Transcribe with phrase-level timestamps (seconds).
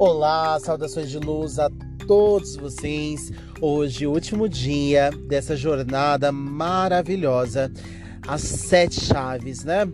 [0.00, 1.68] Olá, saudações de luz a
[2.06, 3.30] todos vocês.
[3.60, 7.70] Hoje, último dia dessa jornada maravilhosa,
[8.26, 9.86] as sete chaves, né?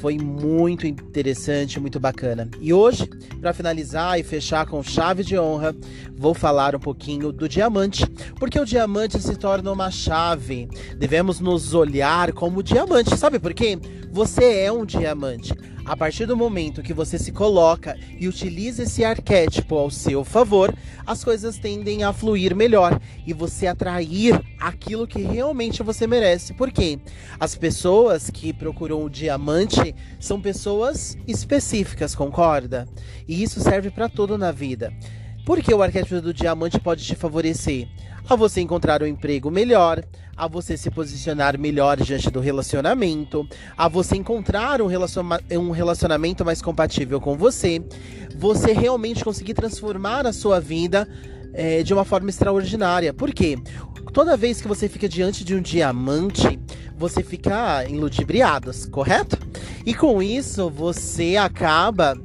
[0.00, 2.50] Foi muito interessante, muito bacana.
[2.60, 3.08] E hoje,
[3.40, 5.72] para finalizar e fechar com chave de honra,
[6.16, 8.04] vou falar um pouquinho do diamante,
[8.40, 10.68] porque o diamante se torna uma chave.
[10.98, 13.78] Devemos nos olhar como diamante, sabe por quê?
[14.10, 15.54] Você é um diamante.
[15.84, 20.72] A partir do momento que você se coloca e utiliza esse arquétipo ao seu favor,
[21.04, 26.54] as coisas tendem a fluir melhor e você atrair aquilo que realmente você merece.
[26.54, 27.00] Por quê?
[27.38, 32.86] As pessoas que procuram o diamante são pessoas específicas, concorda?
[33.26, 34.92] E isso serve para tudo na vida.
[35.44, 37.88] Porque o arquétipo do diamante pode te favorecer
[38.28, 40.02] a você encontrar um emprego melhor,
[40.36, 46.44] a você se posicionar melhor diante do relacionamento, a você encontrar um, relaciona um relacionamento
[46.44, 47.82] mais compatível com você,
[48.36, 51.06] você realmente conseguir transformar a sua vida
[51.52, 53.12] é, de uma forma extraordinária.
[53.12, 53.58] Por quê?
[54.12, 56.58] Toda vez que você fica diante de um diamante,
[56.96, 59.38] você fica enludibriado, correto?
[59.84, 62.16] E com isso você acaba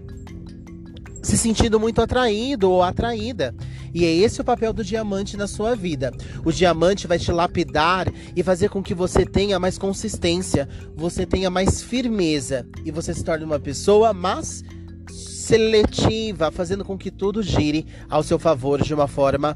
[1.21, 3.53] se sentindo muito atraído ou atraída.
[3.93, 6.11] E é esse o papel do diamante na sua vida.
[6.43, 11.49] O diamante vai te lapidar e fazer com que você tenha mais consistência, você tenha
[11.49, 14.63] mais firmeza e você se torne uma pessoa mais
[15.09, 19.55] seletiva, fazendo com que tudo gire ao seu favor de uma forma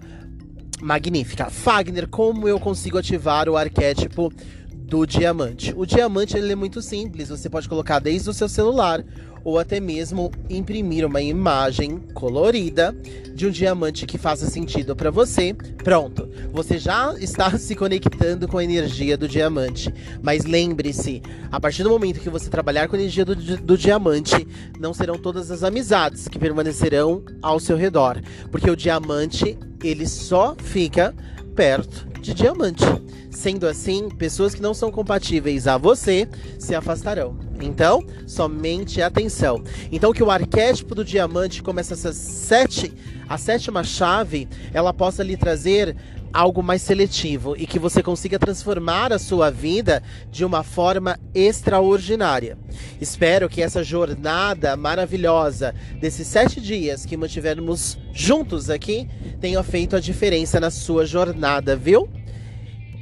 [0.82, 1.50] magnífica.
[1.50, 4.32] Fagner, como eu consigo ativar o arquétipo
[4.74, 5.74] do diamante?
[5.76, 9.04] O diamante ele é muito simples, você pode colocar desde o seu celular
[9.44, 12.96] ou até mesmo imprimir uma imagem colorida
[13.34, 15.54] de um diamante que faça sentido para você.
[15.84, 19.94] Pronto, você já está se conectando com a energia do diamante.
[20.22, 24.48] Mas lembre-se, a partir do momento que você trabalhar com a energia do, do diamante,
[24.80, 30.56] não serão todas as amizades que permanecerão ao seu redor, porque o diamante ele só
[30.56, 31.16] fica
[31.56, 32.86] perto de diamante.
[33.30, 36.28] Sendo assim, pessoas que não são compatíveis a você
[36.60, 37.38] se afastarão.
[37.62, 39.64] Então, somente atenção.
[39.92, 42.94] Então, que o arquétipo do diamante, como essas sete,
[43.28, 45.96] a sétima chave, ela possa lhe trazer
[46.34, 50.02] algo mais seletivo e que você consiga transformar a sua vida
[50.32, 52.58] de uma forma extraordinária.
[53.00, 59.08] Espero que essa jornada maravilhosa desses sete dias que mantivermos juntos aqui
[59.40, 62.10] tenha feito a diferença na sua jornada, viu?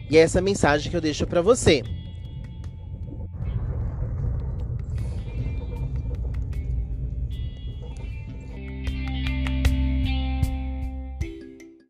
[0.10, 1.84] E é essa mensagem que eu deixo para você.